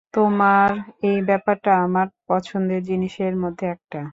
[0.13, 0.69] তোমার
[1.03, 4.01] এই ব্যাপারটা আমার পছন্দের জিনিসের মধ্যে একটা।